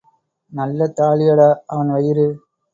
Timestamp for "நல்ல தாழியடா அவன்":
0.53-1.89